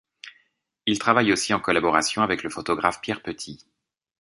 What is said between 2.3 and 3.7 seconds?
le photographe Pierre Petit.